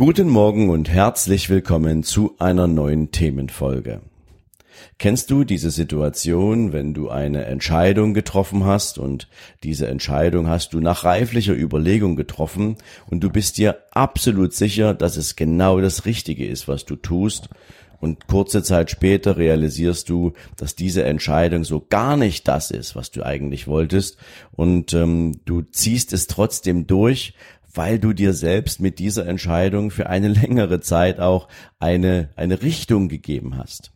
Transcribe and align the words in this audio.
Guten 0.00 0.28
Morgen 0.28 0.70
und 0.70 0.88
herzlich 0.88 1.50
willkommen 1.50 2.04
zu 2.04 2.36
einer 2.38 2.68
neuen 2.68 3.10
Themenfolge. 3.10 4.00
Kennst 4.98 5.28
du 5.28 5.42
diese 5.42 5.72
Situation, 5.72 6.72
wenn 6.72 6.94
du 6.94 7.08
eine 7.08 7.46
Entscheidung 7.46 8.14
getroffen 8.14 8.64
hast 8.64 8.98
und 8.98 9.28
diese 9.64 9.88
Entscheidung 9.88 10.46
hast 10.46 10.72
du 10.72 10.78
nach 10.78 11.02
reiflicher 11.02 11.52
Überlegung 11.52 12.14
getroffen 12.14 12.76
und 13.10 13.24
du 13.24 13.30
bist 13.30 13.58
dir 13.58 13.76
absolut 13.90 14.54
sicher, 14.54 14.94
dass 14.94 15.16
es 15.16 15.34
genau 15.34 15.80
das 15.80 16.04
Richtige 16.04 16.46
ist, 16.46 16.68
was 16.68 16.84
du 16.84 16.94
tust 16.94 17.48
und 18.00 18.28
kurze 18.28 18.62
Zeit 18.62 18.92
später 18.92 19.36
realisierst 19.36 20.08
du, 20.08 20.32
dass 20.56 20.76
diese 20.76 21.02
Entscheidung 21.02 21.64
so 21.64 21.84
gar 21.88 22.16
nicht 22.16 22.46
das 22.46 22.70
ist, 22.70 22.94
was 22.94 23.10
du 23.10 23.24
eigentlich 23.24 23.66
wolltest 23.66 24.18
und 24.52 24.94
ähm, 24.94 25.40
du 25.44 25.62
ziehst 25.62 26.12
es 26.12 26.28
trotzdem 26.28 26.86
durch, 26.86 27.34
weil 27.72 27.98
du 27.98 28.12
dir 28.12 28.32
selbst 28.32 28.80
mit 28.80 28.98
dieser 28.98 29.26
Entscheidung 29.26 29.90
für 29.90 30.08
eine 30.08 30.28
längere 30.42 30.80
Zeit 30.80 31.20
auch 31.20 31.48
eine, 31.78 32.30
eine 32.36 32.62
Richtung 32.62 33.08
gegeben 33.08 33.56
hast. 33.56 33.92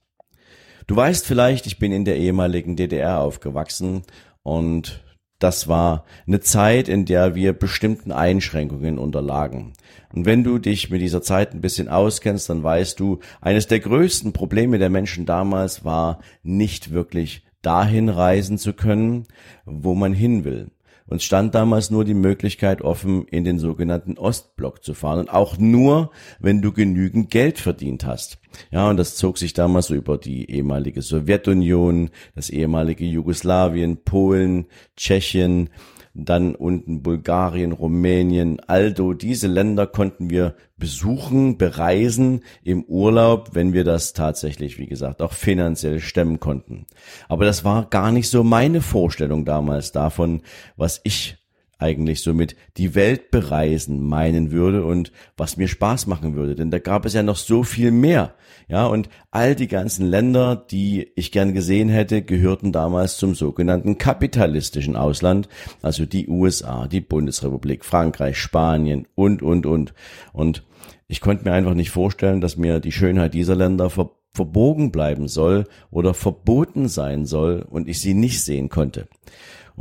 Du 0.86 0.96
weißt 0.96 1.26
vielleicht, 1.26 1.66
ich 1.66 1.78
bin 1.78 1.92
in 1.92 2.05
der 2.05 2.16
ehemaligen 2.16 2.77
DDR 2.77 3.20
aufgewachsen 3.20 4.02
und 4.42 5.00
das 5.38 5.66
war 5.66 6.05
eine 6.27 6.41
Zeit, 6.41 6.88
in 6.88 7.05
der 7.05 7.34
wir 7.34 7.52
bestimmten 7.52 8.12
Einschränkungen 8.12 8.98
unterlagen. 8.98 9.72
Und 10.12 10.25
wenn 10.25 10.44
du 10.44 10.58
dich 10.58 10.91
mit 10.91 11.00
dieser 11.00 11.22
Zeit 11.22 11.52
ein 11.52 11.60
bisschen 11.60 11.88
auskennst, 11.88 12.48
dann 12.48 12.62
weißt 12.62 13.00
du, 13.00 13.19
eines 13.41 13.66
der 13.66 13.80
größten 13.80 14.32
Probleme 14.32 14.78
der 14.78 14.91
Menschen 14.91 15.27
damals 15.27 15.84
war, 15.84 16.20
nicht 16.42 16.92
wirklich 16.92 17.44
dahin 17.60 18.08
reisen 18.08 18.58
zu 18.58 18.72
können, 18.72 19.27
wo 19.64 19.94
man 19.94 20.12
hin 20.12 20.44
will. 20.44 20.70
Uns 21.06 21.25
stand 21.25 21.55
damals 21.55 21.91
nur 21.91 22.05
die 22.05 22.14
Möglichkeit 22.14 22.83
offen, 22.83 23.27
in 23.27 23.45
den 23.45 23.58
sogenannten 23.58 24.19
Ostblock 24.19 24.83
zu 24.83 24.95
fahren. 24.95 25.20
Und 25.20 25.31
auch 25.31 25.59
nur, 25.59 26.11
wenn 26.39 26.62
du 26.62 26.72
genügend 26.72 27.31
Geld 27.31 27.59
verdient 27.59 28.05
hast. 28.05 28.39
Ja, 28.70 28.89
und 28.89 28.97
das 28.97 29.17
zog 29.17 29.39
sich 29.39 29.53
damals 29.53 29.86
so 29.86 29.94
über 29.94 30.19
die 30.19 30.50
ehemalige 30.50 31.03
Sowjetunion, 31.03 32.11
das 32.34 32.50
ehemalige 32.50 33.05
Jugoslawien, 33.05 33.98
Polen, 34.05 34.67
Tschechien, 34.97 35.70
dann 36.14 36.55
unten 36.55 37.02
Bulgarien, 37.02 37.72
Rumänien, 37.72 38.60
Aldo. 38.60 39.14
Diese 39.14 39.46
Länder 39.46 39.86
konnten 39.86 40.30
wir 40.30 40.54
besuchen, 40.77 41.58
bereisen 41.58 42.42
im 42.62 42.84
Urlaub, 42.84 43.50
wenn 43.52 43.72
wir 43.72 43.84
das 43.84 44.12
tatsächlich, 44.12 44.78
wie 44.78 44.86
gesagt, 44.86 45.22
auch 45.22 45.32
finanziell 45.32 46.00
stemmen 46.00 46.41
konnten. 46.41 46.86
Aber 47.28 47.44
das 47.44 47.64
war 47.64 47.86
gar 47.86 48.12
nicht 48.12 48.28
so 48.28 48.44
meine 48.44 48.80
Vorstellung 48.80 49.44
damals 49.44 49.92
davon, 49.92 50.42
was 50.77 51.00
ich 51.04 51.41
eigentlich 51.83 52.22
somit 52.22 52.56
die 52.77 52.94
Welt 52.94 53.30
bereisen 53.30 54.06
meinen 54.06 54.52
würde 54.52 54.84
und 54.84 55.12
was 55.36 55.56
mir 55.56 55.69
Spaß 55.69 56.06
machen 56.06 56.34
würde. 56.34 56.55
Denn 56.55 56.70
da 56.70 56.78
gab 56.78 57.05
es 57.05 57.12
ja 57.12 57.22
noch 57.22 57.36
so 57.36 57.62
viel 57.62 57.91
mehr. 57.91 58.34
Ja, 58.69 58.86
und 58.86 59.08
all 59.30 59.55
die 59.55 59.69
ganzen 59.69 60.06
Länder, 60.06 60.56
die 60.56 61.10
ich 61.16 61.33
gern 61.33 61.53
gesehen 61.53 61.88
hätte, 61.88 62.22
gehörten 62.22 62.72
damals 62.72 63.16
zum 63.16 63.34
sogenannten 63.34 63.98
kapitalistischen 63.98 64.97
Ausland. 64.97 65.48
Also 65.82 66.06
die 66.06 66.28
USA, 66.28 66.87
die 66.87 67.00
Bundesrepublik, 67.00 67.84
Frankreich, 67.84 68.38
Spanien 68.38 69.06
und, 69.14 69.43
und, 69.43 69.66
und. 69.66 69.93
Und 70.32 70.64
ich 71.09 71.20
konnte 71.20 71.44
mir 71.44 71.53
einfach 71.53 71.75
nicht 71.75 71.91
vorstellen, 71.91 72.41
dass 72.41 72.56
mir 72.56 72.81
die 72.81 72.93
Schönheit 72.93 73.34
dieser 73.34 73.56
Länder 73.56 73.91
ver 73.91 74.10
verbogen 74.34 74.93
bleiben 74.93 75.28
soll 75.28 75.66
oder 75.91 76.14
verboten 76.14 76.88
sein 76.88 77.26
soll 77.26 77.66
und 77.69 77.87
ich 77.87 78.00
sie 78.00 78.14
nicht 78.14 78.43
sehen 78.43 78.70
konnte. 78.70 79.06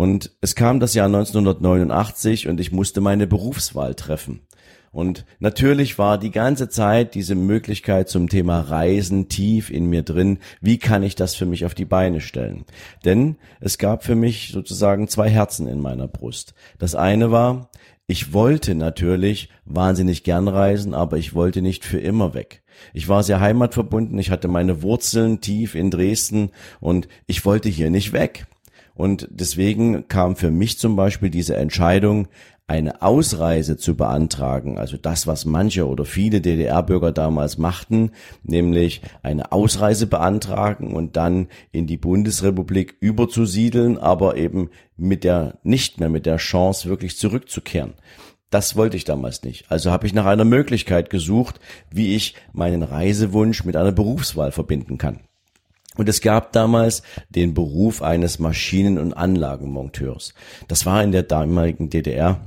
Und 0.01 0.31
es 0.41 0.55
kam 0.55 0.79
das 0.79 0.95
Jahr 0.95 1.05
1989 1.05 2.47
und 2.47 2.59
ich 2.59 2.71
musste 2.71 3.01
meine 3.01 3.27
Berufswahl 3.27 3.93
treffen. 3.93 4.41
Und 4.91 5.25
natürlich 5.37 5.99
war 5.99 6.17
die 6.17 6.31
ganze 6.31 6.69
Zeit 6.69 7.13
diese 7.13 7.35
Möglichkeit 7.35 8.09
zum 8.09 8.27
Thema 8.27 8.61
Reisen 8.61 9.29
tief 9.29 9.69
in 9.69 9.85
mir 9.85 10.01
drin. 10.01 10.39
Wie 10.59 10.79
kann 10.79 11.03
ich 11.03 11.13
das 11.13 11.35
für 11.35 11.45
mich 11.45 11.65
auf 11.65 11.75
die 11.75 11.85
Beine 11.85 12.19
stellen? 12.19 12.65
Denn 13.05 13.35
es 13.59 13.77
gab 13.77 14.03
für 14.03 14.15
mich 14.15 14.49
sozusagen 14.51 15.07
zwei 15.07 15.29
Herzen 15.29 15.67
in 15.67 15.79
meiner 15.79 16.07
Brust. 16.07 16.55
Das 16.79 16.95
eine 16.95 17.29
war, 17.29 17.69
ich 18.07 18.33
wollte 18.33 18.73
natürlich 18.73 19.49
wahnsinnig 19.65 20.23
gern 20.23 20.47
reisen, 20.47 20.95
aber 20.95 21.17
ich 21.17 21.35
wollte 21.35 21.61
nicht 21.61 21.85
für 21.85 21.99
immer 21.99 22.33
weg. 22.33 22.63
Ich 22.95 23.07
war 23.07 23.21
sehr 23.21 23.39
heimatverbunden, 23.39 24.17
ich 24.17 24.31
hatte 24.31 24.47
meine 24.47 24.81
Wurzeln 24.81 25.41
tief 25.41 25.75
in 25.75 25.91
Dresden 25.91 26.49
und 26.79 27.07
ich 27.27 27.45
wollte 27.45 27.69
hier 27.69 27.91
nicht 27.91 28.13
weg. 28.13 28.47
Und 28.93 29.27
deswegen 29.31 30.07
kam 30.07 30.35
für 30.35 30.51
mich 30.51 30.77
zum 30.77 30.95
Beispiel 30.95 31.29
diese 31.29 31.55
Entscheidung, 31.55 32.27
eine 32.71 33.01
Ausreise 33.01 33.75
zu 33.75 33.97
beantragen, 33.97 34.77
also 34.77 34.95
das, 34.95 35.27
was 35.27 35.43
manche 35.43 35.85
oder 35.85 36.05
viele 36.05 36.39
DDR-Bürger 36.39 37.11
damals 37.11 37.57
machten, 37.57 38.11
nämlich 38.43 39.01
eine 39.23 39.51
Ausreise 39.51 40.07
beantragen 40.07 40.95
und 40.95 41.17
dann 41.17 41.47
in 41.73 41.85
die 41.85 41.97
Bundesrepublik 41.97 42.95
überzusiedeln, 43.01 43.97
aber 43.97 44.37
eben 44.37 44.69
mit 44.95 45.25
der, 45.25 45.59
nicht 45.63 45.99
mehr 45.99 46.07
mit 46.07 46.25
der 46.25 46.37
Chance 46.37 46.87
wirklich 46.87 47.17
zurückzukehren. 47.17 47.93
Das 48.51 48.77
wollte 48.77 48.95
ich 48.95 49.03
damals 49.03 49.43
nicht. 49.43 49.69
Also 49.69 49.91
habe 49.91 50.07
ich 50.07 50.13
nach 50.13 50.25
einer 50.25 50.45
Möglichkeit 50.45 51.09
gesucht, 51.09 51.59
wie 51.89 52.15
ich 52.15 52.35
meinen 52.53 52.83
Reisewunsch 52.83 53.65
mit 53.65 53.75
einer 53.75 53.91
Berufswahl 53.91 54.53
verbinden 54.53 54.97
kann. 54.97 55.19
Und 56.01 56.09
es 56.09 56.19
gab 56.19 56.51
damals 56.51 57.03
den 57.29 57.53
Beruf 57.53 58.01
eines 58.01 58.39
Maschinen- 58.39 58.97
und 58.97 59.13
Anlagenmonteurs. 59.13 60.33
Das 60.67 60.87
war 60.87 61.03
in 61.03 61.11
der 61.11 61.21
damaligen 61.21 61.91
DDR 61.91 62.41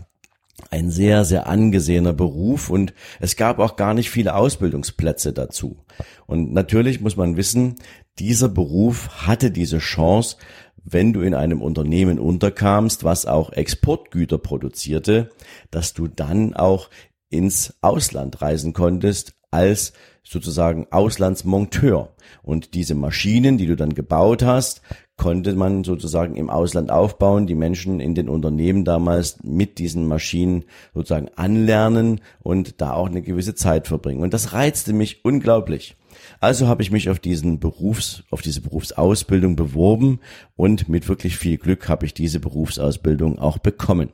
ein 0.72 0.90
sehr, 0.90 1.24
sehr 1.24 1.46
angesehener 1.46 2.12
Beruf 2.12 2.68
und 2.68 2.94
es 3.20 3.36
gab 3.36 3.60
auch 3.60 3.76
gar 3.76 3.94
nicht 3.94 4.10
viele 4.10 4.34
Ausbildungsplätze 4.34 5.32
dazu. 5.32 5.76
Und 6.26 6.52
natürlich 6.52 7.00
muss 7.00 7.16
man 7.16 7.36
wissen, 7.36 7.76
dieser 8.18 8.48
Beruf 8.48 9.24
hatte 9.24 9.52
diese 9.52 9.78
Chance, 9.78 10.36
wenn 10.82 11.12
du 11.12 11.20
in 11.20 11.34
einem 11.34 11.62
Unternehmen 11.62 12.18
unterkamst, 12.18 13.04
was 13.04 13.24
auch 13.24 13.52
Exportgüter 13.52 14.38
produzierte, 14.38 15.30
dass 15.70 15.94
du 15.94 16.08
dann 16.08 16.54
auch 16.54 16.90
ins 17.30 17.74
Ausland 17.82 18.42
reisen 18.42 18.72
konntest 18.72 19.34
als 19.54 19.92
sozusagen 20.24 20.86
Auslandsmonteur. 20.90 22.10
Und 22.42 22.74
diese 22.74 22.94
Maschinen, 22.94 23.56
die 23.56 23.66
du 23.66 23.76
dann 23.76 23.94
gebaut 23.94 24.42
hast, 24.42 24.82
konnte 25.16 25.54
man 25.54 25.84
sozusagen 25.84 26.36
im 26.36 26.50
Ausland 26.50 26.90
aufbauen, 26.90 27.46
die 27.46 27.54
Menschen 27.54 28.00
in 28.00 28.14
den 28.14 28.28
Unternehmen 28.28 28.84
damals 28.84 29.38
mit 29.44 29.78
diesen 29.78 30.08
Maschinen 30.08 30.64
sozusagen 30.92 31.28
anlernen 31.36 32.20
und 32.42 32.80
da 32.80 32.92
auch 32.94 33.06
eine 33.06 33.22
gewisse 33.22 33.54
Zeit 33.54 33.86
verbringen. 33.86 34.22
Und 34.22 34.34
das 34.34 34.52
reizte 34.52 34.92
mich 34.92 35.24
unglaublich. 35.24 35.96
Also 36.40 36.66
habe 36.66 36.82
ich 36.82 36.90
mich 36.90 37.10
auf 37.10 37.18
diesen 37.18 37.60
Berufs, 37.60 38.24
auf 38.30 38.42
diese 38.42 38.60
Berufsausbildung 38.60 39.56
beworben 39.56 40.20
und 40.56 40.88
mit 40.88 41.08
wirklich 41.08 41.36
viel 41.36 41.58
Glück 41.58 41.88
habe 41.88 42.06
ich 42.06 42.14
diese 42.14 42.40
Berufsausbildung 42.40 43.38
auch 43.38 43.58
bekommen. 43.58 44.10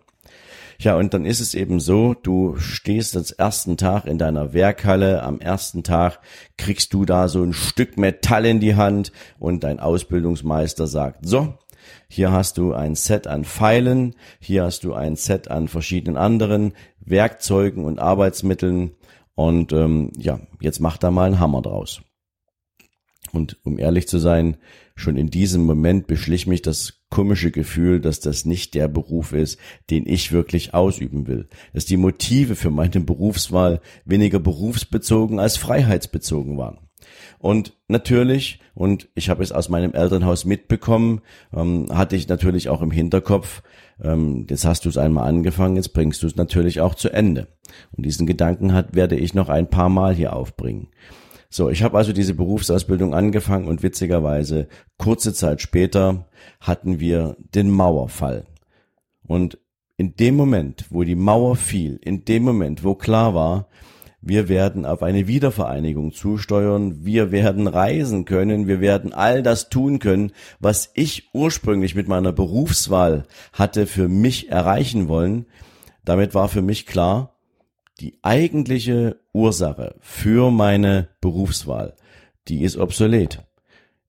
Ja, 0.81 0.97
und 0.97 1.13
dann 1.13 1.27
ist 1.27 1.41
es 1.41 1.53
eben 1.53 1.79
so, 1.79 2.15
du 2.15 2.57
stehst 2.57 3.15
als 3.15 3.33
ersten 3.33 3.77
Tag 3.77 4.07
in 4.07 4.17
deiner 4.17 4.55
Werkhalle, 4.55 5.23
am 5.23 5.39
ersten 5.39 5.83
Tag 5.83 6.21
kriegst 6.57 6.95
du 6.95 7.05
da 7.05 7.29
so 7.29 7.43
ein 7.43 7.53
Stück 7.53 7.99
Metall 7.99 8.47
in 8.47 8.61
die 8.61 8.77
Hand 8.77 9.13
und 9.39 9.63
dein 9.63 9.79
Ausbildungsmeister 9.79 10.87
sagt, 10.87 11.27
so, 11.29 11.53
hier 12.09 12.33
hast 12.33 12.57
du 12.57 12.73
ein 12.73 12.95
Set 12.95 13.27
an 13.27 13.45
Pfeilen, 13.45 14.15
hier 14.39 14.65
hast 14.65 14.83
du 14.85 14.95
ein 14.95 15.17
Set 15.17 15.51
an 15.51 15.69
verschiedenen 15.69 16.17
anderen 16.17 16.73
Werkzeugen 17.01 17.85
und 17.85 17.99
Arbeitsmitteln 17.99 18.93
und 19.35 19.75
ähm, 19.75 20.13
ja, 20.17 20.41
jetzt 20.63 20.81
mach 20.81 20.97
da 20.97 21.11
mal 21.11 21.27
einen 21.27 21.41
Hammer 21.41 21.61
draus. 21.61 22.01
Und 23.33 23.59
um 23.65 23.79
ehrlich 23.79 24.09
zu 24.09 24.17
sein, 24.17 24.57
schon 25.01 25.17
in 25.17 25.31
diesem 25.31 25.65
Moment 25.65 26.07
beschlich 26.07 26.47
mich 26.47 26.63
das 26.63 27.01
komische 27.11 27.51
Gefühl, 27.51 28.01
dass 28.01 28.21
das 28.21 28.45
nicht 28.45 28.75
der 28.75 28.89
Beruf 28.89 29.33
ist, 29.33 29.59
den 29.91 30.07
ich 30.07 30.33
wirklich 30.33 30.75
ausüben 30.75 31.27
will. 31.27 31.49
Dass 31.73 31.85
die 31.85 31.97
Motive 31.97 32.55
für 32.55 32.71
meine 32.71 33.01
Berufswahl 33.01 33.81
weniger 34.05 34.39
berufsbezogen 34.39 35.41
als 35.41 35.57
freiheitsbezogen 35.57 36.57
waren. 36.57 36.79
Und 37.39 37.73
natürlich, 37.89 38.61
und 38.75 39.09
ich 39.15 39.31
habe 39.31 39.43
es 39.43 39.53
aus 39.53 39.69
meinem 39.69 39.93
Elternhaus 39.93 40.45
mitbekommen, 40.45 41.23
ähm, 41.55 41.87
hatte 41.91 42.15
ich 42.15 42.29
natürlich 42.29 42.69
auch 42.69 42.83
im 42.83 42.91
Hinterkopf, 42.91 43.63
ähm, 44.03 44.47
jetzt 44.49 44.65
hast 44.65 44.85
du 44.85 44.91
es 44.91 44.99
einmal 44.99 45.27
angefangen, 45.27 45.77
jetzt 45.77 45.95
bringst 45.95 46.23
du 46.23 46.27
es 46.27 46.37
natürlich 46.37 46.81
auch 46.81 46.95
zu 46.95 47.11
Ende. 47.11 47.49
Und 47.93 48.05
diesen 48.05 48.27
Gedanken 48.27 48.75
hat, 48.75 48.95
werde 48.95 49.17
ich 49.17 49.35
noch 49.35 49.49
ein 49.49 49.71
paar 49.71 49.89
Mal 49.89 50.15
hier 50.15 50.37
aufbringen. 50.37 50.89
So, 51.53 51.69
ich 51.69 51.83
habe 51.83 51.99
also 51.99 52.13
diese 52.13 52.35
Berufsausbildung 52.35 53.13
angefangen 53.13 53.67
und 53.67 53.83
witzigerweise 53.83 54.69
kurze 54.99 55.35
Zeit 55.35 55.61
später 55.61 56.29
hatten 56.61 57.01
wir 57.01 57.37
den 57.55 57.71
Mauerfall. 57.71 58.45
Und 59.27 59.59
in 59.97 60.15
dem 60.15 60.37
Moment, 60.37 60.87
wo 60.91 61.03
die 61.03 61.17
Mauer 61.17 61.57
fiel, 61.57 61.99
in 62.05 62.25
dem 62.25 62.45
Moment, 62.45 62.85
wo 62.85 62.95
klar 62.95 63.35
war, 63.35 63.69
wir 64.23 64.49
werden 64.49 64.87
auf 64.87 65.03
eine 65.03 65.27
Wiedervereinigung 65.27 66.13
zusteuern, 66.13 67.05
wir 67.05 67.33
werden 67.33 67.67
reisen 67.67 68.27
können, 68.27 68.69
wir 68.69 68.81
werden 68.81 69.13
all 69.13 69.43
das 69.43 69.71
tun 69.71 69.99
können, 69.99 70.33
was 70.61 70.91
ich 70.95 71.31
ursprünglich 71.33 71.97
mit 71.97 72.07
meiner 72.07 72.33
Berufswahl 72.33 73.25
hatte 73.53 73.87
für 73.87 74.09
mich 74.09 74.51
erreichen 74.51 75.09
wollen. 75.09 75.47
Damit 76.05 76.33
war 76.35 76.49
für 76.49 76.63
mich 76.63 76.87
klar, 76.87 77.30
die 78.01 78.19
eigentliche 78.23 79.21
Ursache 79.33 79.97
für 80.01 80.51
meine 80.51 81.09
Berufswahl, 81.21 81.95
die 82.49 82.63
ist 82.63 82.77
obsolet. 82.77 83.45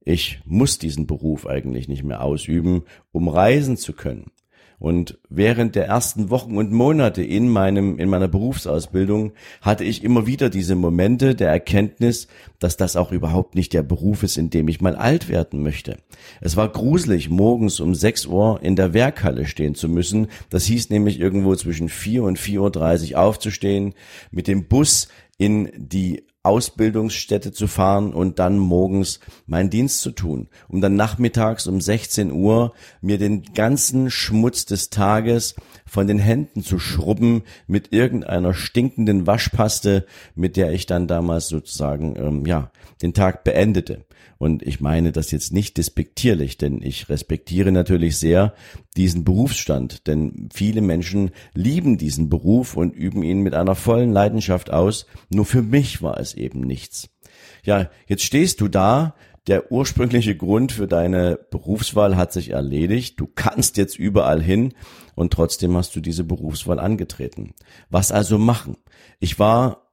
Ich 0.03 0.39
muss 0.45 0.79
diesen 0.79 1.05
Beruf 1.05 1.45
eigentlich 1.45 1.87
nicht 1.87 2.03
mehr 2.03 2.23
ausüben, 2.23 2.83
um 3.11 3.27
reisen 3.27 3.77
zu 3.77 3.93
können. 3.93 4.31
Und 4.81 5.19
während 5.29 5.75
der 5.75 5.85
ersten 5.85 6.31
Wochen 6.31 6.57
und 6.57 6.71
Monate 6.71 7.21
in 7.21 7.49
meinem, 7.49 7.99
in 7.99 8.09
meiner 8.09 8.27
Berufsausbildung 8.27 9.33
hatte 9.61 9.83
ich 9.83 10.03
immer 10.03 10.25
wieder 10.25 10.49
diese 10.49 10.73
Momente 10.73 11.35
der 11.35 11.49
Erkenntnis, 11.49 12.27
dass 12.57 12.77
das 12.77 12.95
auch 12.95 13.11
überhaupt 13.11 13.53
nicht 13.53 13.73
der 13.73 13.83
Beruf 13.83 14.23
ist, 14.23 14.39
in 14.39 14.49
dem 14.49 14.67
ich 14.67 14.81
mal 14.81 14.95
alt 14.95 15.29
werden 15.29 15.61
möchte. 15.61 15.97
Es 16.41 16.57
war 16.57 16.67
gruselig, 16.67 17.29
morgens 17.29 17.79
um 17.79 17.93
6 17.93 18.25
Uhr 18.25 18.59
in 18.63 18.75
der 18.75 18.95
Werkhalle 18.95 19.45
stehen 19.45 19.75
zu 19.75 19.87
müssen. 19.87 20.29
Das 20.49 20.65
hieß 20.65 20.89
nämlich 20.89 21.19
irgendwo 21.19 21.55
zwischen 21.55 21.87
4 21.87 22.23
und 22.23 22.39
4.30 22.39 23.11
Uhr 23.11 23.19
aufzustehen, 23.19 23.93
mit 24.31 24.47
dem 24.47 24.67
Bus 24.67 25.09
in 25.37 25.69
die 25.77 26.23
Ausbildungsstätte 26.43 27.51
zu 27.51 27.67
fahren 27.67 28.13
und 28.13 28.39
dann 28.39 28.57
morgens 28.57 29.19
meinen 29.45 29.69
Dienst 29.69 30.01
zu 30.01 30.11
tun, 30.11 30.47
um 30.67 30.81
dann 30.81 30.95
nachmittags 30.95 31.67
um 31.67 31.79
16 31.79 32.31
Uhr 32.31 32.73
mir 32.99 33.19
den 33.19 33.43
ganzen 33.53 34.09
Schmutz 34.09 34.65
des 34.65 34.89
Tages 34.89 35.55
von 35.85 36.07
den 36.07 36.17
Händen 36.17 36.63
zu 36.63 36.79
schrubben 36.79 37.43
mit 37.67 37.93
irgendeiner 37.93 38.55
stinkenden 38.55 39.27
Waschpaste, 39.27 40.07
mit 40.33 40.57
der 40.57 40.71
ich 40.73 40.87
dann 40.87 41.07
damals 41.07 41.47
sozusagen 41.47 42.15
ähm, 42.15 42.45
ja 42.45 42.71
den 43.03 43.13
Tag 43.13 43.43
beendete. 43.43 44.05
Und 44.41 44.63
ich 44.63 44.81
meine 44.81 45.11
das 45.11 45.29
jetzt 45.29 45.53
nicht 45.53 45.77
despektierlich, 45.77 46.57
denn 46.57 46.81
ich 46.81 47.09
respektiere 47.09 47.71
natürlich 47.71 48.17
sehr 48.17 48.55
diesen 48.97 49.23
Berufsstand, 49.23 50.07
denn 50.07 50.49
viele 50.51 50.81
Menschen 50.81 51.29
lieben 51.53 51.99
diesen 51.99 52.27
Beruf 52.27 52.75
und 52.75 52.95
üben 52.95 53.21
ihn 53.21 53.41
mit 53.41 53.53
einer 53.53 53.75
vollen 53.75 54.11
Leidenschaft 54.11 54.73
aus. 54.73 55.05
Nur 55.29 55.45
für 55.45 55.61
mich 55.61 56.01
war 56.01 56.19
es 56.19 56.33
eben 56.33 56.61
nichts. 56.61 57.11
Ja, 57.63 57.91
jetzt 58.07 58.23
stehst 58.23 58.61
du 58.61 58.67
da, 58.67 59.13
der 59.45 59.71
ursprüngliche 59.71 60.35
Grund 60.35 60.71
für 60.71 60.87
deine 60.87 61.37
Berufswahl 61.51 62.17
hat 62.17 62.33
sich 62.33 62.49
erledigt. 62.49 63.19
Du 63.19 63.27
kannst 63.27 63.77
jetzt 63.77 63.99
überall 63.99 64.41
hin 64.41 64.73
und 65.13 65.33
trotzdem 65.33 65.77
hast 65.77 65.95
du 65.95 65.99
diese 65.99 66.23
Berufswahl 66.23 66.79
angetreten. 66.79 67.53
Was 67.91 68.11
also 68.11 68.39
machen? 68.39 68.77
Ich 69.19 69.37
war 69.37 69.91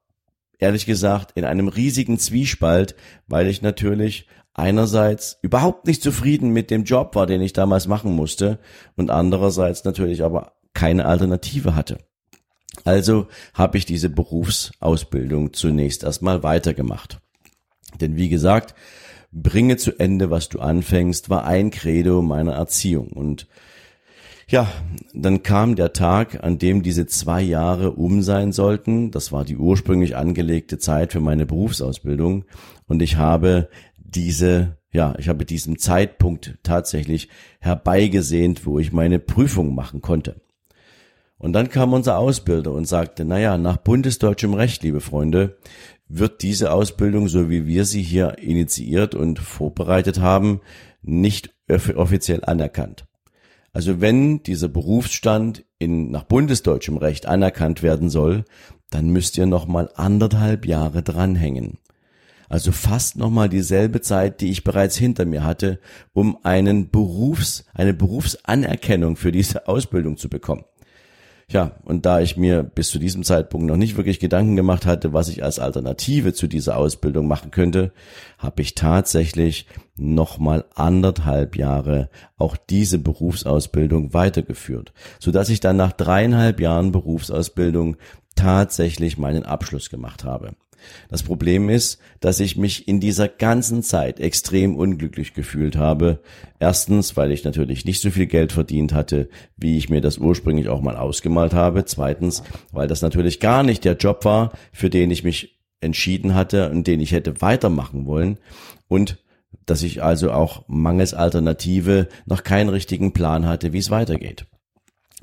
ehrlich 0.59 0.87
gesagt 0.87 1.33
in 1.37 1.45
einem 1.45 1.69
riesigen 1.69 2.19
Zwiespalt, 2.19 2.97
weil 3.27 3.47
ich 3.47 3.63
natürlich 3.63 4.27
einerseits 4.59 5.39
überhaupt 5.43 5.87
nicht 5.87 6.03
zufrieden 6.03 6.51
mit 6.51 6.71
dem 6.71 6.85
Job 6.85 7.15
war, 7.15 7.27
den 7.27 7.41
ich 7.41 7.53
damals 7.53 7.87
machen 7.87 8.15
musste 8.15 8.59
und 8.97 9.11
andererseits 9.11 9.85
natürlich 9.85 10.23
aber 10.23 10.53
keine 10.75 11.07
Alternative 11.07 11.75
hatte. 11.75 11.99
Also 12.85 13.27
habe 13.55 13.79
ich 13.79 13.87
diese 13.87 14.09
Berufsausbildung 14.09 15.53
zunächst 15.53 16.05
erstmal 16.05 16.43
weitergemacht. 16.43 17.21
Denn 18.01 18.17
wie 18.17 18.29
gesagt, 18.29 18.75
bringe 19.33 19.77
zu 19.77 19.99
Ende, 19.99 20.31
was 20.31 20.49
du 20.49 20.61
anfängst, 20.61 21.31
war 21.31 21.45
ein 21.45 21.71
Credo 21.71 22.23
meiner 22.23 22.53
Erziehung. 22.53 23.09
Und 23.09 23.49
ja, 24.51 24.67
dann 25.13 25.43
kam 25.43 25.77
der 25.77 25.93
Tag, 25.93 26.43
an 26.43 26.59
dem 26.59 26.83
diese 26.83 27.07
zwei 27.07 27.43
Jahre 27.43 27.93
um 27.93 28.23
sein 28.23 28.53
sollten. 28.53 29.11
Das 29.11 29.31
war 29.31 29.45
die 29.45 29.57
ursprünglich 29.57 30.17
angelegte 30.17 30.79
Zeit 30.79 31.13
für 31.13 31.21
meine 31.21 31.45
Berufsausbildung. 31.45 32.45
Und 32.87 33.03
ich 33.03 33.17
habe 33.17 33.69
diese, 34.09 34.79
ja, 34.91 35.15
ich 35.19 35.29
habe 35.29 35.45
diesen 35.45 35.79
Zeitpunkt 35.79 36.59
tatsächlich 36.63 37.29
herbeigesehnt, 37.61 38.67
wo 38.67 38.79
ich 38.79 38.93
meine 38.93 39.19
Prüfung 39.19 39.75
machen 39.75 40.01
konnte. 40.01 40.41
Und 41.37 41.53
dann 41.53 41.69
kam 41.69 41.93
unser 41.93 42.19
Ausbilder 42.19 42.73
und 42.73 42.87
sagte, 42.87 43.25
naja, 43.25 43.59
nach 43.59 43.77
bundesdeutschem 43.77 44.55
Recht, 44.55 44.83
liebe 44.83 45.01
Freunde, 45.01 45.59
wird 46.09 46.43
diese 46.43 46.73
Ausbildung, 46.73 47.29
so 47.29 47.49
wie 47.49 47.67
wir 47.67 47.85
sie 47.85 48.03
hier 48.03 48.39
initiiert 48.39 49.15
und 49.15 49.39
vorbereitet 49.39 50.21
haben, 50.21 50.61
nicht 51.03 51.55
offiziell 51.69 52.45
anerkannt. 52.45 53.07
Also 53.73 54.01
wenn 54.01 54.43
dieser 54.43 54.69
Berufsstand 54.69 55.65
in, 55.79 56.11
nach 56.11 56.25
bundesdeutschem 56.25 56.97
Recht 56.97 57.27
anerkannt 57.27 57.83
werden 57.83 58.11
soll, 58.11 58.45
dann 58.91 59.11
müsst 59.11 59.37
ihr 59.37 59.47
noch 59.47 59.67
mal 59.67 59.91
anderthalb 59.95 60.67
Jahre 60.67 61.03
dranhängen. 61.03 61.79
Also 62.49 62.73
fast 62.73 63.17
nochmal 63.17 63.49
dieselbe 63.49 64.01
Zeit, 64.01 64.41
die 64.41 64.51
ich 64.51 64.65
bereits 64.65 64.97
hinter 64.97 65.27
mir 65.27 65.45
hatte, 65.45 65.79
um 66.13 66.39
einen 66.45 66.91
Berufs, 66.91 67.65
eine 67.75 67.95
Berufsanerkennung 67.95 69.17
für 69.17 69.33
diese 69.33 69.69
Ausbildung 69.69 70.17
zu 70.17 70.29
bekommen. 70.29 70.65
Ja, 71.51 71.77
und 71.85 72.05
da 72.05 72.21
ich 72.21 72.37
mir 72.37 72.63
bis 72.63 72.91
zu 72.91 72.99
diesem 72.99 73.25
Zeitpunkt 73.25 73.67
noch 73.67 73.79
nicht 73.79 73.97
wirklich 73.97 74.21
Gedanken 74.21 74.55
gemacht 74.55 74.85
hatte, 74.85 75.15
was 75.15 75.29
ich 75.29 75.43
als 75.43 75.59
Alternative 75.59 76.35
zu 76.35 76.47
dieser 76.47 76.77
Ausbildung 76.77 77.27
machen 77.27 77.51
könnte, 77.51 77.93
habe 78.37 78.61
ich 78.61 78.75
tatsächlich 78.75 79.67
nochmal 79.97 80.67
anderthalb 80.75 81.57
Jahre 81.57 82.11
auch 82.37 82.59
diese 82.59 82.99
Berufsausbildung 82.99 84.13
weitergeführt, 84.13 84.93
so 85.21 85.31
dass 85.31 85.49
ich 85.49 85.61
dann 85.61 85.79
nach 85.79 85.93
dreieinhalb 85.93 86.61
Jahren 86.61 86.93
Berufsausbildung 86.93 87.97
tatsächlich 88.37 89.17
meinen 89.17 89.45
Abschluss 89.45 89.89
gemacht 89.89 90.25
habe. 90.25 90.55
Das 91.09 91.23
Problem 91.23 91.69
ist, 91.69 91.99
dass 92.21 92.41
ich 92.41 92.57
mich 92.57 92.89
in 92.89 93.01
dieser 93.01 93.29
ganzen 93.29 93.83
Zeit 93.83 94.21
extrem 94.21 94.77
unglücklich 94.77 95.35
gefühlt 95.35 95.77
habe. 95.77 96.21
Erstens, 96.59 97.17
weil 97.17 97.33
ich 97.33 97.45
natürlich 97.45 97.85
nicht 97.85 98.01
so 98.01 98.11
viel 98.11 98.27
Geld 98.27 98.53
verdient 98.53 98.93
hatte, 98.93 99.29
wie 99.57 99.77
ich 99.77 99.89
mir 99.89 100.01
das 100.01 100.19
ursprünglich 100.19 100.69
auch 100.69 100.81
mal 100.81 100.97
ausgemalt 100.97 101.55
habe. 101.55 101.85
Zweitens, 101.85 102.43
weil 102.73 102.89
das 102.89 103.03
natürlich 103.03 103.41
gar 103.41 103.63
nicht 103.63 103.85
der 103.85 103.97
Job 103.97 104.25
war, 104.25 104.53
für 104.73 104.91
den 104.91 105.11
ich 105.11 105.25
mich 105.25 105.59
entschieden 105.81 106.35
hatte 106.35 106.71
und 106.71 106.87
den 106.87 107.01
ich 107.01 107.13
hätte 107.13 107.41
weitermachen 107.41 108.07
wollen. 108.07 108.39
Und 108.89 109.19
dass 109.67 109.83
ich 109.83 110.03
also 110.03 110.33
auch 110.33 110.65
mangels 110.67 111.15
Alternative 111.15 112.09
noch 112.27 112.43
keinen 112.43 112.69
richtigen 112.69 113.13
Plan 113.13 113.47
hatte, 113.47 113.73
wie 113.73 113.79
es 113.79 113.91
weitergeht. 113.91 114.47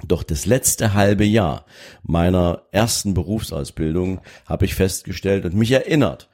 Doch 0.08 0.24
das 0.24 0.46
letzte 0.46 0.94
halbe 0.94 1.26
Jahr 1.26 1.66
meiner 2.04 2.64
ersten 2.72 3.14
Berufsausbildung 3.14 4.22
habe 4.46 4.66
ich 4.66 4.76
festgestellt 4.76 5.46
und 5.46 5.56
mich 5.56 5.72
erinnert, 5.72 6.30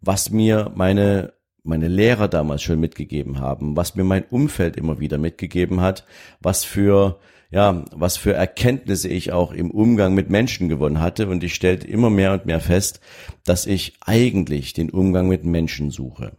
was 0.00 0.30
mir 0.30 0.70
meine 0.74 1.32
meine 1.66 1.88
Lehrer 1.88 2.28
damals 2.28 2.62
schon 2.62 2.78
mitgegeben 2.78 3.38
haben, 3.38 3.74
was 3.74 3.94
mir 3.94 4.04
mein 4.04 4.24
Umfeld 4.24 4.76
immer 4.76 5.00
wieder 5.00 5.16
mitgegeben 5.16 5.80
hat, 5.80 6.04
was 6.40 6.62
für 6.62 7.18
ja, 7.50 7.84
was 7.94 8.16
für 8.16 8.34
Erkenntnisse 8.34 9.08
ich 9.08 9.32
auch 9.32 9.52
im 9.52 9.70
Umgang 9.70 10.12
mit 10.12 10.28
Menschen 10.28 10.68
gewonnen 10.68 11.00
hatte. 11.00 11.28
Und 11.28 11.44
ich 11.44 11.54
stellte 11.54 11.86
immer 11.86 12.10
mehr 12.10 12.32
und 12.32 12.46
mehr 12.46 12.60
fest, 12.60 13.00
dass 13.44 13.64
ich 13.64 13.94
eigentlich 14.00 14.72
den 14.72 14.90
Umgang 14.90 15.28
mit 15.28 15.44
Menschen 15.44 15.90
suche 15.90 16.32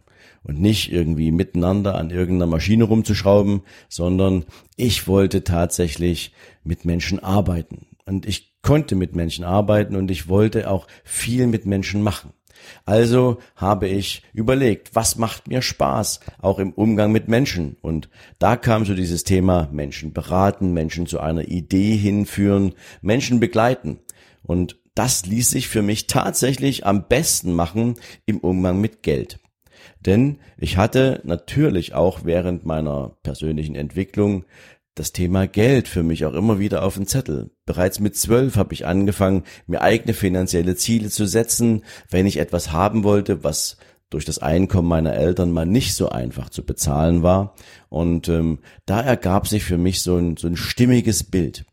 und 0.46 0.60
nicht 0.60 0.92
irgendwie 0.92 1.32
miteinander 1.32 1.96
an 1.96 2.10
irgendeiner 2.10 2.50
Maschine 2.50 2.84
rumzuschrauben, 2.84 3.62
sondern 3.88 4.44
ich 4.76 5.08
wollte 5.08 5.42
tatsächlich 5.42 6.32
mit 6.62 6.84
Menschen 6.84 7.18
arbeiten. 7.18 7.86
Und 8.04 8.26
ich 8.26 8.54
konnte 8.62 8.94
mit 8.94 9.16
Menschen 9.16 9.44
arbeiten 9.44 9.96
und 9.96 10.10
ich 10.10 10.28
wollte 10.28 10.70
auch 10.70 10.86
viel 11.02 11.48
mit 11.48 11.66
Menschen 11.66 12.02
machen. 12.02 12.32
Also 12.84 13.38
habe 13.56 13.88
ich 13.88 14.22
überlegt, 14.32 14.94
was 14.94 15.16
macht 15.16 15.48
mir 15.48 15.62
Spaß, 15.62 16.20
auch 16.38 16.58
im 16.58 16.72
Umgang 16.72 17.10
mit 17.10 17.28
Menschen. 17.28 17.76
Und 17.82 18.08
da 18.38 18.56
kam 18.56 18.84
so 18.84 18.94
dieses 18.94 19.24
Thema 19.24 19.68
Menschen 19.72 20.12
beraten, 20.12 20.72
Menschen 20.72 21.06
zu 21.06 21.20
einer 21.20 21.48
Idee 21.48 21.96
hinführen, 21.96 22.74
Menschen 23.02 23.40
begleiten. 23.40 23.98
Und 24.44 24.78
das 24.94 25.26
ließ 25.26 25.50
sich 25.50 25.68
für 25.68 25.82
mich 25.82 26.06
tatsächlich 26.06 26.86
am 26.86 27.08
besten 27.08 27.52
machen 27.52 27.96
im 28.26 28.38
Umgang 28.38 28.80
mit 28.80 29.02
Geld. 29.02 29.38
Denn 30.06 30.38
ich 30.56 30.76
hatte 30.76 31.20
natürlich 31.24 31.94
auch 31.94 32.20
während 32.24 32.64
meiner 32.64 33.16
persönlichen 33.22 33.74
Entwicklung 33.74 34.44
das 34.94 35.12
Thema 35.12 35.46
Geld 35.46 35.88
für 35.88 36.02
mich 36.02 36.24
auch 36.24 36.32
immer 36.32 36.58
wieder 36.58 36.82
auf 36.82 36.94
den 36.94 37.06
Zettel. 37.06 37.50
Bereits 37.66 38.00
mit 38.00 38.16
zwölf 38.16 38.56
habe 38.56 38.72
ich 38.72 38.86
angefangen, 38.86 39.42
mir 39.66 39.82
eigene 39.82 40.14
finanzielle 40.14 40.74
Ziele 40.76 41.10
zu 41.10 41.26
setzen, 41.26 41.82
wenn 42.08 42.24
ich 42.24 42.38
etwas 42.38 42.72
haben 42.72 43.04
wollte, 43.04 43.44
was 43.44 43.76
durch 44.08 44.24
das 44.24 44.38
Einkommen 44.38 44.88
meiner 44.88 45.14
Eltern 45.14 45.50
mal 45.50 45.66
nicht 45.66 45.94
so 45.94 46.08
einfach 46.08 46.48
zu 46.48 46.64
bezahlen 46.64 47.22
war. 47.22 47.54
Und 47.90 48.28
ähm, 48.28 48.60
da 48.86 49.00
ergab 49.02 49.48
sich 49.48 49.64
für 49.64 49.76
mich 49.76 50.00
so 50.00 50.16
ein, 50.16 50.36
so 50.38 50.46
ein 50.46 50.56
stimmiges 50.56 51.24
Bild. 51.24 51.66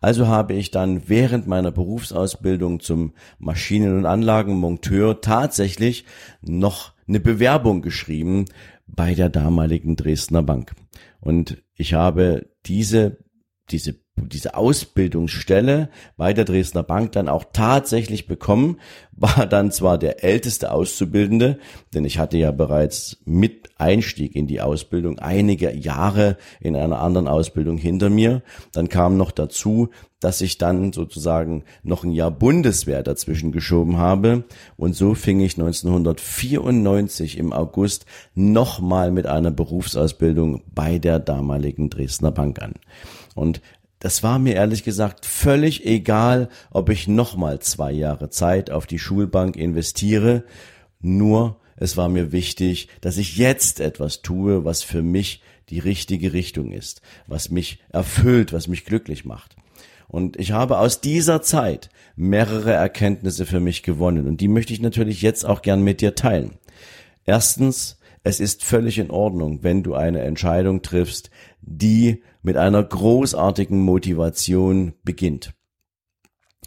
Also 0.00 0.26
habe 0.26 0.54
ich 0.54 0.70
dann 0.70 1.08
während 1.08 1.46
meiner 1.46 1.70
Berufsausbildung 1.70 2.80
zum 2.80 3.12
Maschinen- 3.38 3.98
und 3.98 4.06
Anlagenmonteur 4.06 5.20
tatsächlich 5.20 6.04
noch 6.40 6.93
eine 7.06 7.20
Bewerbung 7.20 7.82
geschrieben 7.82 8.46
bei 8.86 9.14
der 9.14 9.28
damaligen 9.28 9.96
Dresdner 9.96 10.42
Bank. 10.42 10.74
Und 11.20 11.62
ich 11.74 11.94
habe 11.94 12.50
diese, 12.66 13.18
diese 13.70 14.03
diese 14.16 14.54
Ausbildungsstelle 14.54 15.88
bei 16.16 16.32
der 16.32 16.44
Dresdner 16.44 16.84
Bank 16.84 17.12
dann 17.12 17.28
auch 17.28 17.44
tatsächlich 17.52 18.26
bekommen, 18.26 18.78
war 19.16 19.46
dann 19.46 19.70
zwar 19.70 19.96
der 19.96 20.24
älteste 20.24 20.72
Auszubildende, 20.72 21.58
denn 21.94 22.04
ich 22.04 22.18
hatte 22.18 22.36
ja 22.36 22.50
bereits 22.50 23.18
mit 23.24 23.70
Einstieg 23.78 24.34
in 24.34 24.46
die 24.46 24.60
Ausbildung 24.60 25.20
einige 25.20 25.72
Jahre 25.72 26.36
in 26.60 26.74
einer 26.74 27.00
anderen 27.00 27.28
Ausbildung 27.28 27.78
hinter 27.78 28.10
mir. 28.10 28.42
Dann 28.72 28.88
kam 28.88 29.16
noch 29.16 29.30
dazu, 29.30 29.90
dass 30.18 30.40
ich 30.40 30.58
dann 30.58 30.92
sozusagen 30.92 31.64
noch 31.82 32.02
ein 32.02 32.10
Jahr 32.10 32.30
Bundeswehr 32.30 33.02
dazwischen 33.02 33.52
geschoben 33.52 33.98
habe 33.98 34.44
und 34.76 34.96
so 34.96 35.14
fing 35.14 35.40
ich 35.40 35.58
1994 35.58 37.36
im 37.36 37.52
August 37.52 38.06
nochmal 38.34 39.10
mit 39.10 39.26
einer 39.26 39.50
Berufsausbildung 39.50 40.62
bei 40.74 40.98
der 40.98 41.18
damaligen 41.18 41.90
Dresdner 41.90 42.32
Bank 42.32 42.62
an. 42.62 42.74
Und 43.34 43.60
das 43.98 44.22
war 44.22 44.38
mir 44.38 44.54
ehrlich 44.54 44.84
gesagt 44.84 45.24
völlig 45.26 45.86
egal, 45.86 46.48
ob 46.70 46.90
ich 46.90 47.08
nochmal 47.08 47.60
zwei 47.60 47.92
Jahre 47.92 48.30
Zeit 48.30 48.70
auf 48.70 48.86
die 48.86 48.98
Schulbank 48.98 49.56
investiere. 49.56 50.44
Nur 51.00 51.60
es 51.76 51.96
war 51.96 52.08
mir 52.08 52.32
wichtig, 52.32 52.88
dass 53.00 53.16
ich 53.16 53.36
jetzt 53.36 53.80
etwas 53.80 54.22
tue, 54.22 54.64
was 54.64 54.82
für 54.82 55.02
mich 55.02 55.42
die 55.70 55.78
richtige 55.78 56.32
Richtung 56.32 56.70
ist, 56.70 57.00
was 57.26 57.50
mich 57.50 57.78
erfüllt, 57.90 58.52
was 58.52 58.68
mich 58.68 58.84
glücklich 58.84 59.24
macht. 59.24 59.56
Und 60.08 60.38
ich 60.38 60.52
habe 60.52 60.78
aus 60.78 61.00
dieser 61.00 61.42
Zeit 61.42 61.88
mehrere 62.14 62.72
Erkenntnisse 62.72 63.46
für 63.46 63.60
mich 63.60 63.82
gewonnen 63.82 64.28
und 64.28 64.40
die 64.40 64.48
möchte 64.48 64.72
ich 64.72 64.80
natürlich 64.80 65.22
jetzt 65.22 65.44
auch 65.44 65.62
gern 65.62 65.82
mit 65.82 66.00
dir 66.00 66.14
teilen. 66.14 66.52
Erstens, 67.24 67.98
es 68.24 68.40
ist 68.40 68.64
völlig 68.64 68.98
in 68.98 69.10
Ordnung, 69.10 69.62
wenn 69.62 69.82
du 69.82 69.94
eine 69.94 70.22
Entscheidung 70.22 70.82
triffst, 70.82 71.30
die 71.60 72.22
mit 72.42 72.56
einer 72.56 72.82
großartigen 72.82 73.78
Motivation 73.78 74.94
beginnt. 75.04 75.52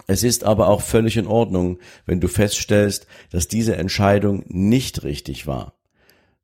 Es 0.05 0.23
ist 0.23 0.43
aber 0.43 0.69
auch 0.69 0.81
völlig 0.81 1.17
in 1.17 1.27
Ordnung, 1.27 1.79
wenn 2.05 2.21
du 2.21 2.27
feststellst, 2.27 3.07
dass 3.31 3.47
diese 3.47 3.75
Entscheidung 3.75 4.45
nicht 4.47 5.03
richtig 5.03 5.47
war. 5.47 5.73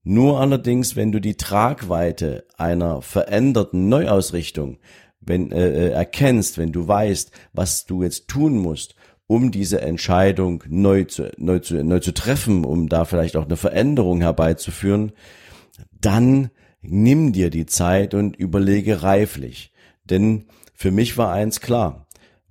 Nur 0.03 0.41
allerdings, 0.41 0.96
wenn 0.96 1.12
du 1.12 1.22
die 1.22 1.38
Tragweite 1.38 2.46
einer 2.58 3.01
veränderten 3.01 3.88
Neuausrichtung 3.88 4.79
wenn, 5.25 5.51
äh, 5.51 5.70
äh 5.70 5.89
erkennst, 5.91 6.58
wenn 6.58 6.72
du 6.72 6.88
weißt, 6.88 7.32
was 7.53 7.86
du 7.86 8.03
jetzt 8.03 8.27
tun 8.27 8.58
musst, 8.58 8.96
um 9.33 9.49
diese 9.49 9.81
Entscheidung 9.81 10.63
neu 10.69 11.05
zu, 11.05 11.31
neu 11.37 11.57
zu, 11.57 11.83
neu 11.83 11.99
zu 11.99 12.13
treffen, 12.13 12.63
um 12.63 12.87
da 12.87 13.03
vielleicht 13.03 13.35
auch 13.35 13.45
eine 13.45 13.57
Veränderung 13.57 14.21
herbeizuführen, 14.21 15.11
dann 15.99 16.51
nimm 16.83 17.33
dir 17.33 17.49
die 17.49 17.65
Zeit 17.65 18.13
und 18.13 18.35
überlege 18.35 19.01
reiflich. 19.01 19.71
Denn 20.03 20.45
für 20.75 20.91
mich 20.91 21.17
war 21.17 21.33
eins 21.33 21.61
klar. 21.61 22.05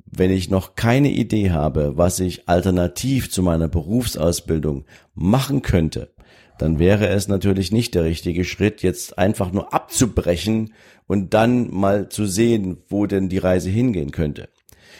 Wenn 0.04 0.32
ich 0.32 0.50
noch 0.50 0.74
keine 0.74 1.12
Idee 1.12 1.52
habe, 1.52 1.96
was 1.96 2.18
ich 2.18 2.48
alternativ 2.48 3.30
zu 3.30 3.44
meiner 3.44 3.68
Berufsausbildung 3.68 4.84
machen 5.14 5.62
könnte, 5.62 6.10
dann 6.58 6.80
wäre 6.80 7.06
es 7.06 7.28
natürlich 7.28 7.70
nicht 7.70 7.94
der 7.94 8.02
richtige 8.02 8.44
Schritt, 8.44 8.82
jetzt 8.82 9.18
einfach 9.18 9.52
nur 9.52 9.72
abzubrechen 9.72 10.74
und 11.06 11.32
dann 11.32 11.72
mal 11.72 12.08
zu 12.08 12.26
sehen, 12.26 12.78
wo 12.88 13.06
denn 13.06 13.28
die 13.28 13.38
Reise 13.38 13.70
hingehen 13.70 14.10
könnte. 14.10 14.48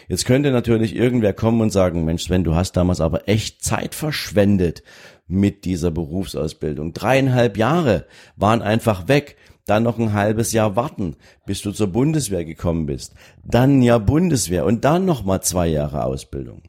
Jetzt 0.09 0.27
könnte 0.27 0.51
natürlich 0.51 0.95
irgendwer 0.95 1.33
kommen 1.33 1.61
und 1.61 1.71
sagen, 1.71 2.05
Mensch, 2.05 2.25
Sven, 2.25 2.45
du 2.45 2.55
hast 2.55 2.73
damals 2.73 3.01
aber 3.01 3.29
echt 3.29 3.63
Zeit 3.63 3.95
verschwendet 3.95 4.83
mit 5.27 5.65
dieser 5.65 5.91
Berufsausbildung. 5.91 6.93
Dreieinhalb 6.93 7.57
Jahre 7.57 8.07
waren 8.37 8.63
einfach 8.63 9.09
weg. 9.09 9.37
Dann 9.65 9.85
noch 9.85 9.99
ein 9.99 10.13
halbes 10.13 10.51
Jahr 10.53 10.75
warten, 10.75 11.15
bis 11.47 11.63
du 11.63 11.71
zur 11.71 11.87
Bundeswehr 11.87 12.45
gekommen 12.45 12.87
bist. 12.87 13.15
Dann 13.45 13.81
ja 13.81 13.99
Bundeswehr 13.99 14.65
und 14.67 14.85
dann 14.85 15.05
noch 15.05 15.25
mal 15.25 15.41
zwei 15.41 15.69
Jahre 15.69 16.05
Ausbildung. 16.05 16.63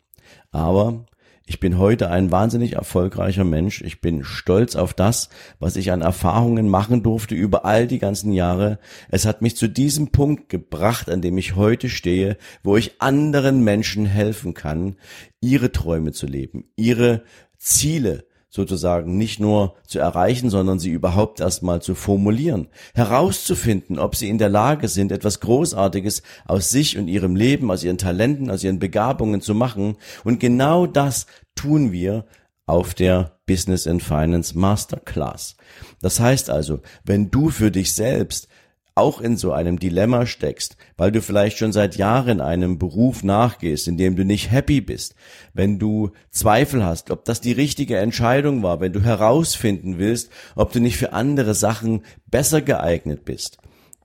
Aber 0.51 1.05
ich 1.45 1.59
bin 1.59 1.77
heute 1.77 2.09
ein 2.09 2.31
wahnsinnig 2.31 2.73
erfolgreicher 2.73 3.43
Mensch. 3.43 3.81
Ich 3.81 3.99
bin 3.99 4.23
stolz 4.23 4.77
auf 4.77 4.93
das, 4.93 5.29
was 5.59 5.75
ich 5.75 5.91
an 5.91 6.01
Erfahrungen 6.01 6.69
machen 6.69 7.03
durfte 7.03 7.35
über 7.35 7.65
all 7.65 7.85
die 7.85 7.99
ganzen 7.99 8.31
Jahre. 8.31 8.79
Es 9.09 9.25
hat 9.25 9.41
mich 9.41 9.57
zu 9.57 9.67
diesem 9.67 10.11
Punkt 10.11 10.47
gebracht, 10.47 11.09
an 11.09 11.21
dem 11.21 11.37
ich 11.37 11.55
heute 11.55 11.89
stehe, 11.89 12.37
wo 12.63 12.77
ich 12.77 13.01
anderen 13.01 13.61
Menschen 13.61 14.05
helfen 14.05 14.53
kann, 14.53 14.95
ihre 15.41 15.73
Träume 15.73 16.13
zu 16.13 16.27
leben, 16.27 16.65
ihre 16.77 17.23
Ziele 17.57 18.25
sozusagen 18.53 19.17
nicht 19.17 19.39
nur 19.39 19.73
zu 19.87 19.97
erreichen, 19.97 20.51
sondern 20.51 20.77
sie 20.77 20.91
überhaupt 20.91 21.39
erstmal 21.39 21.81
zu 21.81 21.95
formulieren, 21.95 22.67
herauszufinden, 22.93 23.97
ob 23.97 24.15
sie 24.15 24.29
in 24.29 24.37
der 24.37 24.49
Lage 24.49 24.89
sind, 24.89 25.11
etwas 25.11 25.39
Großartiges 25.39 26.21
aus 26.45 26.69
sich 26.69 26.99
und 26.99 27.07
ihrem 27.07 27.35
Leben, 27.35 27.71
aus 27.71 27.83
ihren 27.83 27.97
Talenten, 27.97 28.51
aus 28.51 28.63
ihren 28.63 28.77
Begabungen 28.77 29.41
zu 29.41 29.55
machen. 29.55 29.97
Und 30.23 30.39
genau 30.39 30.85
das 30.85 31.25
tun 31.55 31.91
wir 31.91 32.25
auf 32.67 32.93
der 32.93 33.39
Business 33.47 33.87
and 33.87 34.03
Finance 34.03 34.55
Masterclass. 34.55 35.57
Das 35.99 36.19
heißt 36.19 36.51
also, 36.51 36.81
wenn 37.03 37.31
du 37.31 37.49
für 37.49 37.71
dich 37.71 37.93
selbst 37.93 38.47
auch 38.95 39.21
in 39.21 39.37
so 39.37 39.51
einem 39.51 39.79
Dilemma 39.79 40.25
steckst, 40.25 40.77
weil 40.97 41.11
du 41.11 41.21
vielleicht 41.21 41.57
schon 41.57 41.71
seit 41.71 41.95
Jahren 41.95 42.41
einem 42.41 42.77
Beruf 42.77 43.23
nachgehst, 43.23 43.87
in 43.87 43.97
dem 43.97 44.15
du 44.15 44.23
nicht 44.23 44.51
happy 44.51 44.81
bist, 44.81 45.15
wenn 45.53 45.79
du 45.79 46.11
Zweifel 46.29 46.85
hast, 46.85 47.09
ob 47.09 47.25
das 47.25 47.41
die 47.41 47.53
richtige 47.53 47.97
Entscheidung 47.97 48.61
war, 48.61 48.79
wenn 48.79 48.93
du 48.93 49.01
herausfinden 49.01 49.97
willst, 49.97 50.29
ob 50.55 50.71
du 50.71 50.79
nicht 50.79 50.97
für 50.97 51.13
andere 51.13 51.55
Sachen 51.55 52.03
besser 52.27 52.61
geeignet 52.61 53.25
bist, 53.25 53.57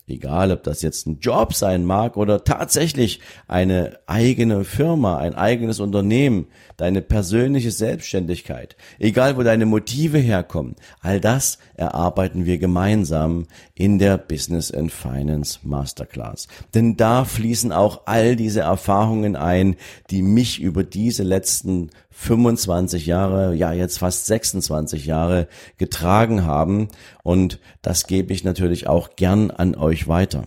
Egal, 0.08 0.50
ob 0.52 0.62
das 0.62 0.80
jetzt 0.82 1.06
ein 1.06 1.20
Job 1.20 1.52
sein 1.54 1.84
mag 1.84 2.16
oder 2.16 2.42
tatsächlich 2.44 3.20
eine 3.46 3.98
eigene 4.06 4.64
Firma, 4.64 5.18
ein 5.18 5.34
eigenes 5.34 5.80
Unternehmen, 5.80 6.46
deine 6.78 7.02
persönliche 7.02 7.70
Selbstständigkeit. 7.70 8.76
Egal, 8.98 9.36
wo 9.36 9.42
deine 9.42 9.66
Motive 9.66 10.18
herkommen. 10.18 10.76
All 11.00 11.20
das 11.20 11.58
erarbeiten 11.74 12.46
wir 12.46 12.58
gemeinsam 12.58 13.46
in 13.74 13.98
der 13.98 14.16
Business 14.16 14.72
and 14.72 14.90
Finance 14.90 15.58
Masterclass. 15.62 16.48
Denn 16.74 16.96
da 16.96 17.24
fließen 17.24 17.72
auch 17.72 18.02
all 18.06 18.36
diese 18.36 18.60
Erfahrungen 18.60 19.36
ein, 19.36 19.76
die 20.10 20.22
mich 20.22 20.60
über 20.60 20.84
diese 20.84 21.22
letzten 21.22 21.90
25 22.20 23.06
Jahre, 23.06 23.54
ja 23.54 23.72
jetzt 23.72 23.98
fast 23.98 24.26
26 24.26 25.06
Jahre 25.06 25.46
getragen 25.76 26.44
haben 26.44 26.88
und 27.22 27.60
das 27.80 28.08
gebe 28.08 28.32
ich 28.32 28.42
natürlich 28.42 28.88
auch 28.88 29.14
gern 29.14 29.52
an 29.52 29.76
euch 29.76 29.97
weiter. 30.06 30.44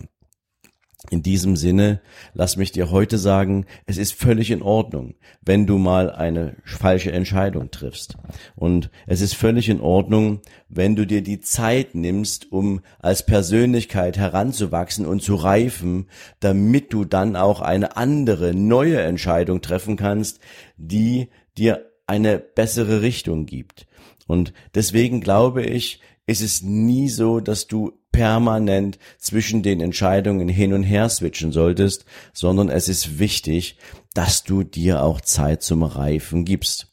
In 1.10 1.22
diesem 1.22 1.56
Sinne, 1.56 2.00
lass 2.32 2.56
mich 2.56 2.70
dir 2.70 2.92
heute 2.92 3.18
sagen, 3.18 3.66
es 3.86 3.96
ist 3.96 4.12
völlig 4.12 4.52
in 4.52 4.62
Ordnung, 4.62 5.14
wenn 5.44 5.66
du 5.66 5.76
mal 5.76 6.10
eine 6.10 6.56
falsche 6.64 7.10
Entscheidung 7.10 7.72
triffst. 7.72 8.16
Und 8.54 8.88
es 9.08 9.20
ist 9.20 9.34
völlig 9.34 9.68
in 9.68 9.80
Ordnung, 9.80 10.42
wenn 10.68 10.94
du 10.94 11.04
dir 11.04 11.22
die 11.22 11.40
Zeit 11.40 11.96
nimmst, 11.96 12.52
um 12.52 12.82
als 13.00 13.26
Persönlichkeit 13.26 14.16
heranzuwachsen 14.16 15.04
und 15.04 15.22
zu 15.22 15.34
reifen, 15.34 16.08
damit 16.38 16.92
du 16.92 17.04
dann 17.04 17.34
auch 17.34 17.60
eine 17.60 17.96
andere, 17.96 18.54
neue 18.54 19.00
Entscheidung 19.00 19.60
treffen 19.60 19.96
kannst, 19.96 20.38
die 20.76 21.30
dir 21.58 21.84
eine 22.06 22.38
bessere 22.38 23.02
Richtung 23.02 23.46
gibt. 23.46 23.88
Und 24.28 24.52
deswegen 24.74 25.20
glaube 25.20 25.64
ich, 25.64 26.00
ist 26.26 26.42
es 26.42 26.62
nie 26.62 27.08
so, 27.08 27.40
dass 27.40 27.66
du 27.66 27.92
permanent 28.12 28.98
zwischen 29.18 29.62
den 29.62 29.80
Entscheidungen 29.80 30.48
hin 30.48 30.72
und 30.74 30.82
her 30.82 31.08
switchen 31.08 31.50
solltest, 31.50 32.04
sondern 32.32 32.68
es 32.68 32.88
ist 32.88 33.18
wichtig, 33.18 33.76
dass 34.14 34.44
du 34.44 34.62
dir 34.62 35.02
auch 35.02 35.20
Zeit 35.20 35.62
zum 35.62 35.82
Reifen 35.82 36.44
gibst. 36.44 36.88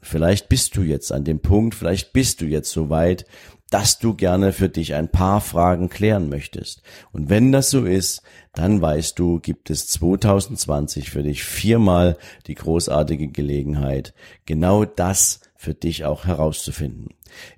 Vielleicht 0.00 0.48
bist 0.48 0.76
du 0.76 0.82
jetzt 0.82 1.12
an 1.12 1.24
dem 1.24 1.40
Punkt, 1.40 1.74
vielleicht 1.74 2.12
bist 2.12 2.40
du 2.40 2.46
jetzt 2.46 2.70
so 2.70 2.90
weit, 2.90 3.24
dass 3.70 3.98
du 3.98 4.14
gerne 4.14 4.52
für 4.52 4.68
dich 4.68 4.94
ein 4.94 5.10
paar 5.10 5.40
Fragen 5.40 5.88
klären 5.88 6.28
möchtest. 6.28 6.82
Und 7.12 7.30
wenn 7.30 7.52
das 7.52 7.70
so 7.70 7.84
ist, 7.86 8.22
dann 8.52 8.82
weißt 8.82 9.18
du, 9.18 9.40
gibt 9.40 9.70
es 9.70 9.88
2020 9.88 11.08
für 11.08 11.22
dich 11.22 11.42
viermal 11.42 12.18
die 12.46 12.54
großartige 12.54 13.28
Gelegenheit, 13.28 14.12
genau 14.44 14.84
das 14.84 15.40
für 15.56 15.72
dich 15.72 16.04
auch 16.04 16.26
herauszufinden. 16.26 17.14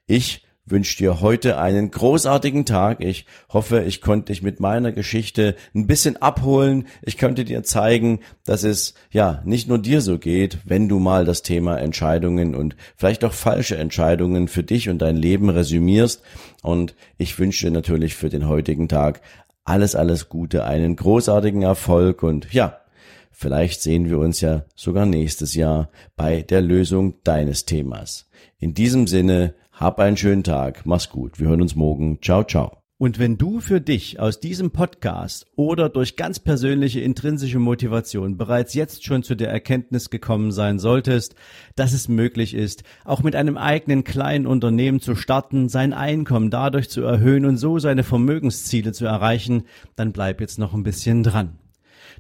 Ich 0.07 0.45
wünsche 0.67 0.97
dir 0.97 1.21
heute 1.21 1.59
einen 1.59 1.91
großartigen 1.91 2.65
Tag. 2.65 3.01
Ich 3.01 3.27
hoffe, 3.51 3.83
ich 3.83 4.01
konnte 4.01 4.33
dich 4.33 4.43
mit 4.43 4.61
meiner 4.61 4.93
Geschichte 4.93 5.57
ein 5.75 5.87
bisschen 5.87 6.17
abholen. 6.17 6.87
Ich 7.03 7.19
könnte 7.19 7.45
dir 7.45 7.63
zeigen, 7.63 8.21
dass 8.45 8.65
es 8.65 8.95
ja 9.11 9.43
nicht 9.45 9.69
nur 9.69 9.79
dir 9.79 10.01
so 10.01 10.19
geht, 10.19 10.59
wenn 10.65 10.89
du 10.89 10.99
mal 10.99 11.25
das 11.25 11.43
Thema 11.43 11.79
Entscheidungen 11.79 12.55
und 12.55 12.77
vielleicht 12.97 13.25
auch 13.25 13.33
falsche 13.33 13.77
Entscheidungen 13.77 14.49
für 14.49 14.63
dich 14.63 14.89
und 14.89 14.99
dein 15.01 15.17
Leben 15.17 15.51
resümierst. 15.51 16.23
Und 16.63 16.95
ich 17.19 17.39
wünsche 17.39 17.67
dir 17.67 17.73
natürlich 17.73 18.15
für 18.15 18.31
den 18.31 18.49
heutigen 18.49 18.89
Tag 18.89 19.21
alles, 19.65 19.95
alles 19.95 20.29
Gute, 20.29 20.65
einen 20.65 20.97
großartigen 20.97 21.63
Erfolg 21.63 22.23
und 22.23 22.53
ja, 22.53 22.79
Vielleicht 23.37 23.83
sehen 23.83 24.09
wir 24.09 24.21
uns 24.21 24.41
ja 24.41 24.65
sogar 24.77 25.07
nächstes 25.07 25.55
Jahr 25.55 25.91
bei 26.15 26.43
der 26.43 26.61
Lösung 26.61 27.15
deines 27.25 27.65
Themas. 27.65 28.29
In 28.61 28.75
diesem 28.75 29.09
Sinne, 29.09 29.55
hab 29.75 29.99
einen 29.99 30.17
schönen 30.17 30.45
Tag, 30.45 30.87
mach's 30.87 31.11
gut, 31.11 31.41
wir 31.41 31.49
hören 31.49 31.63
uns 31.63 31.75
morgen. 31.75 32.21
Ciao, 32.23 32.45
ciao. 32.45 32.79
Und 32.97 33.19
wenn 33.19 33.37
du 33.37 33.59
für 33.59 33.81
dich 33.81 34.21
aus 34.21 34.39
diesem 34.39 34.71
Podcast 34.71 35.47
oder 35.57 35.89
durch 35.89 36.15
ganz 36.15 36.39
persönliche 36.39 37.01
intrinsische 37.01 37.59
Motivation 37.59 38.37
bereits 38.37 38.73
jetzt 38.75 39.05
schon 39.05 39.25
zu 39.25 39.35
der 39.35 39.51
Erkenntnis 39.51 40.11
gekommen 40.11 40.53
sein 40.53 40.79
solltest, 40.79 41.35
dass 41.75 41.93
es 41.93 42.07
möglich 42.07 42.55
ist, 42.55 42.85
auch 43.05 43.25
mit 43.25 43.35
einem 43.35 43.57
eigenen 43.57 44.05
kleinen 44.05 44.47
Unternehmen 44.47 45.01
zu 45.01 45.17
starten, 45.17 45.69
sein 45.69 45.93
Einkommen 45.93 46.51
dadurch 46.51 46.89
zu 46.89 47.03
erhöhen 47.03 47.45
und 47.45 47.57
so 47.57 47.81
seine 47.81 48.05
Vermögensziele 48.05 48.93
zu 48.93 49.07
erreichen, 49.07 49.65
dann 49.97 50.13
bleib 50.13 50.41
jetzt 50.41 50.61
noch 50.61 50.73
ein 50.73 50.85
bisschen 50.85 51.25
dran. 51.25 51.59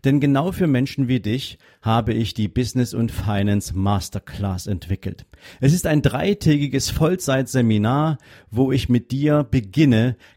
Denn 0.04 0.18
genau 0.18 0.50
für 0.50 0.66
Menschen 0.66 1.06
wie 1.06 1.20
dich 1.20 1.58
habe 1.84 2.14
ich 2.14 2.32
die 2.32 2.48
Business 2.48 2.94
und 2.94 3.12
Finance 3.12 3.76
Masterclass 3.76 4.66
entwickelt. 4.66 5.26
Es 5.60 5.74
ist 5.74 5.86
ein 5.86 6.00
dreitägiges 6.00 6.88
Vollzeitseminar, 6.88 8.16
wo 8.50 8.72
ich 8.72 8.88
mit 8.88 9.10
dir 9.10 9.44
beginne, 9.44 10.16